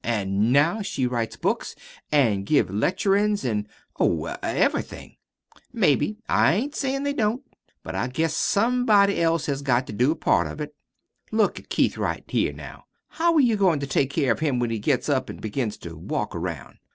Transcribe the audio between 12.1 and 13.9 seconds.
here now. How are you goin' to